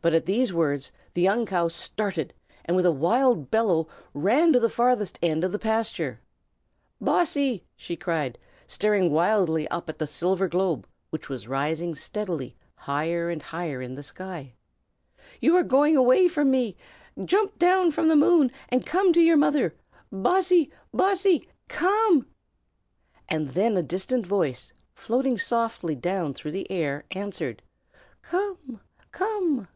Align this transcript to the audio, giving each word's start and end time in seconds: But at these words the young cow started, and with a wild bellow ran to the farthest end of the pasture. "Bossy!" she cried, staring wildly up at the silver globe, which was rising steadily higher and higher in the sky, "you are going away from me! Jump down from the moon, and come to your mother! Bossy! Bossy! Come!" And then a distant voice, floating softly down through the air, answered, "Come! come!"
But 0.00 0.14
at 0.14 0.26
these 0.26 0.52
words 0.52 0.92
the 1.14 1.22
young 1.22 1.44
cow 1.44 1.66
started, 1.66 2.32
and 2.64 2.76
with 2.76 2.86
a 2.86 2.92
wild 2.92 3.50
bellow 3.50 3.88
ran 4.14 4.52
to 4.52 4.60
the 4.60 4.70
farthest 4.70 5.18
end 5.20 5.42
of 5.42 5.50
the 5.50 5.58
pasture. 5.58 6.20
"Bossy!" 7.00 7.64
she 7.74 7.96
cried, 7.96 8.38
staring 8.68 9.10
wildly 9.10 9.66
up 9.68 9.88
at 9.88 9.98
the 9.98 10.06
silver 10.06 10.46
globe, 10.46 10.86
which 11.10 11.28
was 11.28 11.48
rising 11.48 11.96
steadily 11.96 12.56
higher 12.76 13.28
and 13.28 13.42
higher 13.42 13.82
in 13.82 13.96
the 13.96 14.04
sky, 14.04 14.54
"you 15.40 15.56
are 15.56 15.64
going 15.64 15.96
away 15.96 16.28
from 16.28 16.48
me! 16.48 16.76
Jump 17.24 17.58
down 17.58 17.90
from 17.90 18.06
the 18.06 18.14
moon, 18.14 18.52
and 18.68 18.86
come 18.86 19.12
to 19.12 19.20
your 19.20 19.36
mother! 19.36 19.74
Bossy! 20.12 20.70
Bossy! 20.94 21.48
Come!" 21.66 22.28
And 23.28 23.48
then 23.48 23.76
a 23.76 23.82
distant 23.82 24.24
voice, 24.24 24.72
floating 24.94 25.36
softly 25.38 25.96
down 25.96 26.34
through 26.34 26.52
the 26.52 26.70
air, 26.70 27.04
answered, 27.10 27.62
"Come! 28.22 28.80
come!" 29.10 29.66